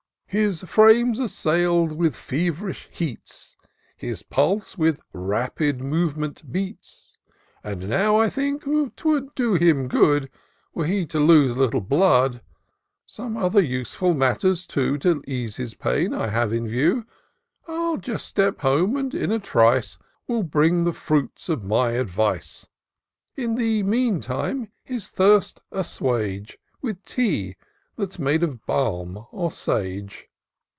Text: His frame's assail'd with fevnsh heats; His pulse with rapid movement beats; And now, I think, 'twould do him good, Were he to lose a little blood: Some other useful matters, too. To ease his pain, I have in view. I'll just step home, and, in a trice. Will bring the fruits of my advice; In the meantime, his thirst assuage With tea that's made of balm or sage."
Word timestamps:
His 0.33 0.61
frame's 0.61 1.19
assail'd 1.19 1.91
with 1.91 2.15
fevnsh 2.15 2.87
heats; 2.89 3.57
His 3.97 4.23
pulse 4.23 4.77
with 4.77 5.01
rapid 5.11 5.81
movement 5.81 6.49
beats; 6.53 7.17
And 7.65 7.89
now, 7.89 8.17
I 8.17 8.29
think, 8.29 8.63
'twould 8.63 9.35
do 9.35 9.55
him 9.55 9.89
good, 9.89 10.29
Were 10.73 10.85
he 10.85 11.05
to 11.07 11.19
lose 11.19 11.57
a 11.57 11.59
little 11.59 11.81
blood: 11.81 12.39
Some 13.05 13.35
other 13.35 13.59
useful 13.59 14.13
matters, 14.13 14.65
too. 14.65 14.97
To 14.99 15.21
ease 15.27 15.57
his 15.57 15.73
pain, 15.73 16.13
I 16.13 16.27
have 16.27 16.53
in 16.53 16.65
view. 16.65 17.05
I'll 17.67 17.97
just 17.97 18.25
step 18.25 18.61
home, 18.61 18.95
and, 18.95 19.13
in 19.13 19.33
a 19.33 19.37
trice. 19.39 19.97
Will 20.29 20.43
bring 20.43 20.85
the 20.85 20.93
fruits 20.93 21.49
of 21.49 21.65
my 21.65 21.91
advice; 21.91 22.67
In 23.35 23.55
the 23.55 23.83
meantime, 23.83 24.69
his 24.81 25.09
thirst 25.09 25.59
assuage 25.73 26.57
With 26.81 27.03
tea 27.03 27.57
that's 27.97 28.17
made 28.17 28.41
of 28.41 28.65
balm 28.65 29.27
or 29.31 29.51
sage." 29.51 30.27